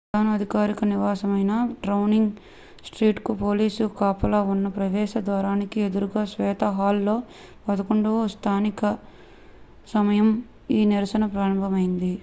ప్రధాని 0.03 0.29
అధికారిక 0.31 0.83
నివాసమైన 0.85 1.51
డౌనింగ్ 1.83 2.31
స్ట్రీట్ 2.87 3.19
కు 3.19 3.33
పోలీసు 3.41 3.85
కాపలా 3.99 4.39
ఉన్న 4.53 4.67
ప్రవేశ 4.77 5.13
ద్వారానికి 5.27 5.79
ఎదురుగా 5.87 6.23
శ్వేత 6.31 6.71
హాల్ 6.77 7.01
లో 7.03 7.15
11:00 7.67 8.25
స్థానిక 8.35 8.81
సమయం 9.87 10.29
utc+1 10.31 10.75
ఈ 10.75 10.81
నిరసన 10.87 11.25
ప్రారంభమైంది 11.33 12.13